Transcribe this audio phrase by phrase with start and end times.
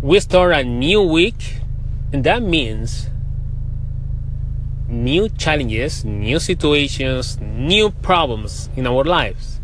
[0.00, 1.56] we start a new week,
[2.12, 3.08] and that means
[4.88, 9.60] new challenges, new situations, new problems in our lives.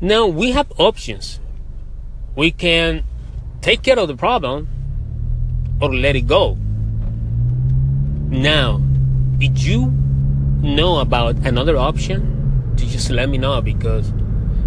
[0.00, 1.38] Now we have options.
[2.34, 3.04] We can
[3.60, 4.68] take care of the problem
[5.80, 6.58] or let it go.
[8.30, 8.78] Now,
[9.38, 9.92] did you
[10.60, 12.72] know about another option?
[12.74, 14.12] Just let me know because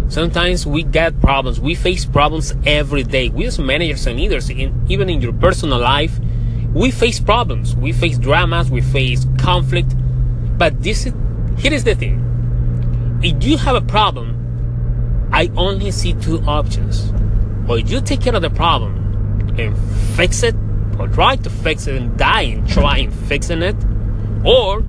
[0.08, 1.60] sometimes we get problems.
[1.60, 3.28] We face problems every day.
[3.28, 6.18] We as managers and leaders, in, even in your personal life,
[6.72, 7.74] we face problems.
[7.74, 8.70] We face dramas.
[8.70, 9.94] We face conflict.
[10.58, 11.14] But this is,
[11.58, 12.22] here is the thing.
[13.22, 17.12] If you have a problem, I only see two options.
[17.68, 19.76] Or you take care of the problem and
[20.16, 20.54] fix it,
[20.98, 23.76] or try to fix it and die in trying fixing it,
[24.44, 24.84] or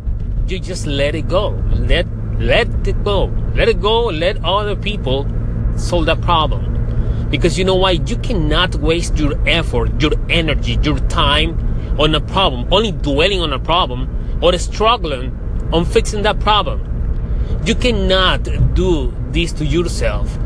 [0.47, 1.49] you just let it go.
[1.71, 2.05] Let
[2.39, 3.25] let it go.
[3.55, 4.05] Let it go.
[4.05, 5.27] Let other people
[5.75, 7.29] solve that problem.
[7.29, 7.91] Because you know why?
[7.91, 11.57] You cannot waste your effort, your energy, your time
[11.99, 15.37] on a problem, only dwelling on a problem or struggling
[15.73, 16.83] on fixing that problem.
[17.65, 18.43] You cannot
[18.75, 20.37] do this to yourself.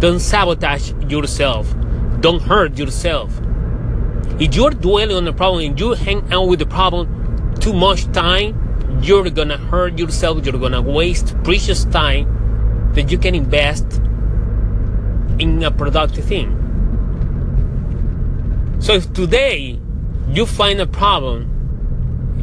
[0.00, 1.74] Don't sabotage yourself.
[2.20, 3.32] Don't hurt yourself.
[4.38, 8.04] If you're dwelling on the problem and you hang out with the problem too much
[8.12, 8.67] time,
[9.00, 10.44] you're gonna hurt yourself.
[10.44, 14.00] You're gonna waste precious time that you can invest
[15.38, 16.54] in a productive thing.
[18.80, 19.78] So if today
[20.30, 21.54] you find a problem,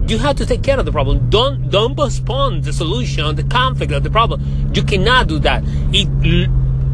[0.08, 1.30] you have to take care of the problem.
[1.30, 4.72] Don't don't postpone the solution, the conflict of the problem.
[4.74, 5.64] You cannot do that.
[5.92, 6.10] It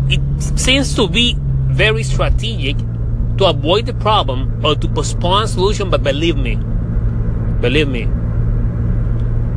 [0.10, 2.78] it seems to be very strategic
[3.38, 6.56] to avoid the problem or to postpone solution, but believe me,
[7.60, 8.08] believe me,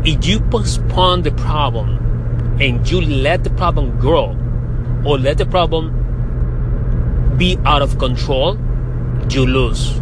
[0.05, 4.37] if you postpone the problem and you let the problem grow
[5.05, 5.93] or let the problem
[7.39, 8.59] be out of control,
[9.31, 9.99] you lose.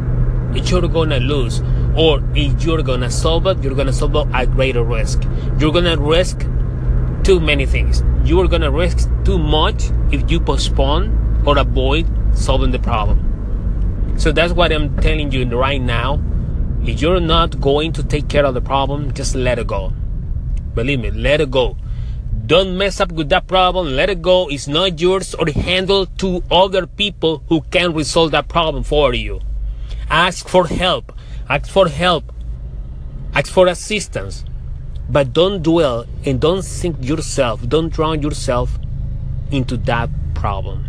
[0.55, 1.62] You're gonna lose.
[1.97, 5.23] Or if you're gonna solve it, you're gonna solve it at greater risk.
[5.58, 6.46] You're gonna risk
[7.23, 8.02] too many things.
[8.24, 14.14] You're gonna risk too much if you postpone or avoid solving the problem.
[14.18, 16.20] So that's what I'm telling you right now.
[16.85, 19.93] If you're not going to take care of the problem, just let it go.
[20.75, 21.77] Believe me, let it go.
[22.47, 23.95] Don't mess up with that problem.
[23.95, 24.48] Let it go.
[24.48, 29.41] It's not yours or handle to other people who can resolve that problem for you.
[30.11, 31.13] Ask for help.
[31.48, 32.33] Ask for help.
[33.33, 34.45] Ask for assistance.
[35.09, 38.79] But don't dwell and don't sink yourself, don't drown yourself
[39.51, 40.87] into that problem.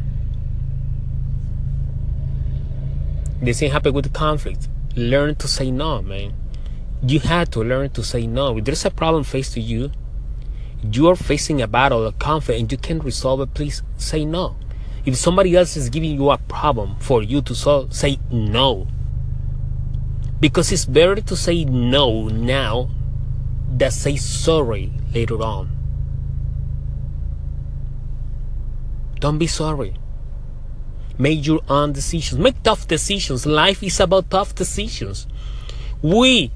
[3.42, 4.70] The same happen with the conflict.
[4.96, 6.34] Learn to say no, man.
[7.06, 8.58] You had to learn to say no.
[8.58, 9.92] If there's a problem faced to you,
[10.92, 14.56] you are facing a battle, a conflict, and you can't resolve it, please say no.
[15.06, 18.88] If somebody else is giving you a problem for you to solve, say no.
[20.40, 22.90] Because it's better to say no now
[23.70, 25.72] than say sorry later on.
[29.20, 29.94] Don't be sorry.
[31.18, 32.40] Make your own decisions.
[32.40, 33.46] Make tough decisions.
[33.46, 35.28] Life is about tough decisions.
[36.02, 36.52] We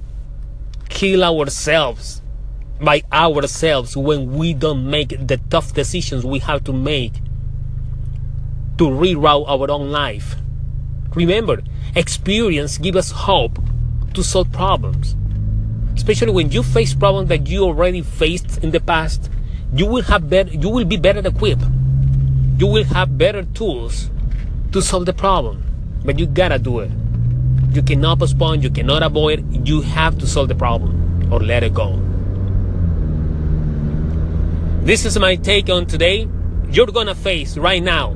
[0.90, 2.22] kill ourselves
[2.82, 7.14] by ourselves when we don't make the tough decisions we have to make
[8.78, 10.36] to reroute our own life.
[11.16, 11.62] Remember,
[11.96, 13.60] experience gives us hope
[14.14, 15.16] to solve problems.
[15.96, 19.32] Especially when you face problems that you already faced in the past,
[19.74, 21.64] you will have better you will be better equipped.
[22.60, 24.10] You will have better tools
[24.78, 25.64] to solve the problem.
[26.06, 26.92] But you gotta do it.
[27.72, 31.74] You cannot postpone, you cannot avoid, you have to solve the problem or let it
[31.74, 32.00] go.
[34.84, 36.28] This is my take on today.
[36.70, 38.16] You're gonna face right now.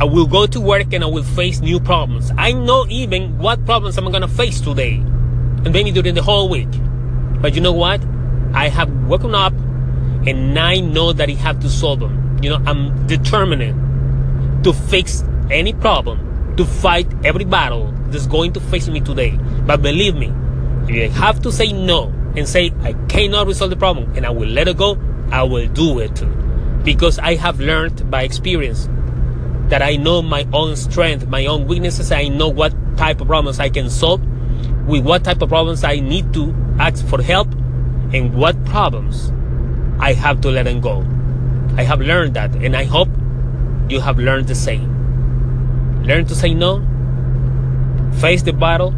[0.00, 2.32] I will go to work and I will face new problems.
[2.36, 4.94] I know even what problems I'm gonna face today
[5.64, 6.72] and maybe during the whole week.
[7.40, 8.00] But you know what?
[8.54, 9.52] I have woken up
[10.26, 12.40] and I know that I have to solve them.
[12.42, 18.60] You know, I'm determined to fix any problem, to fight every battle that's going to
[18.60, 19.38] face me today.
[19.66, 20.32] But believe me,
[20.88, 24.30] if I have to say no and say I cannot resolve the problem and I
[24.30, 24.98] will let it go,
[25.30, 26.22] I will do it.
[26.84, 28.88] Because I have learned by experience
[29.68, 32.12] that I know my own strength, my own weaknesses.
[32.12, 34.20] I know what type of problems I can solve,
[34.86, 37.48] with what type of problems I need to ask for help,
[38.12, 39.32] and what problems
[39.98, 41.06] I have to let them go.
[41.78, 43.08] I have learned that, and I hope
[43.88, 44.91] you have learned the same.
[46.04, 46.82] Learn to say no,
[48.20, 48.92] face the battle,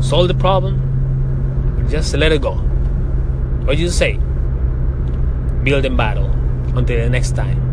[0.00, 2.54] solve the problem, just let it go.
[3.64, 4.18] What do you say?
[5.62, 6.26] Build and battle.
[6.76, 7.69] Until the next time.